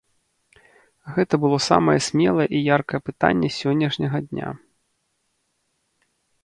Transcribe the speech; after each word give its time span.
Гэта 1.17 1.33
было 1.43 1.57
самае 1.69 1.95
смелае 2.07 2.47
і 2.61 2.63
яркае 2.77 3.01
пытанне 3.11 3.49
сённяшняга 3.59 4.27
дня. 4.29 4.57